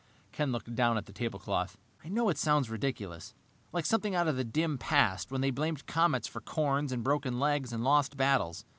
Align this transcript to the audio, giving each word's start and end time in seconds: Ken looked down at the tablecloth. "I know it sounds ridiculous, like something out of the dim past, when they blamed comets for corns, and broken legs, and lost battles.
Ken 0.31 0.51
looked 0.51 0.73
down 0.73 0.97
at 0.97 1.05
the 1.05 1.11
tablecloth. 1.13 1.77
"I 2.03 2.09
know 2.09 2.29
it 2.29 2.39
sounds 2.39 2.71
ridiculous, 2.71 3.35
like 3.71 3.85
something 3.85 4.15
out 4.15 4.27
of 4.27 4.35
the 4.35 4.43
dim 4.43 4.79
past, 4.79 5.31
when 5.31 5.41
they 5.41 5.51
blamed 5.51 5.85
comets 5.85 6.27
for 6.27 6.41
corns, 6.41 6.91
and 6.91 7.03
broken 7.03 7.39
legs, 7.39 7.71
and 7.71 7.83
lost 7.83 8.17
battles. 8.17 8.65